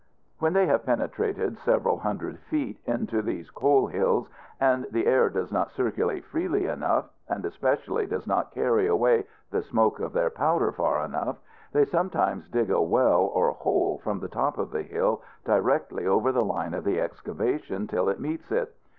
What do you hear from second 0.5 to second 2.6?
they have penetrated several hundred